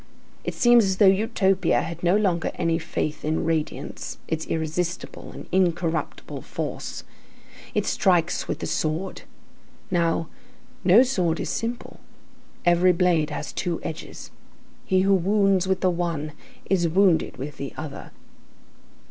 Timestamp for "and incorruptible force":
5.31-7.03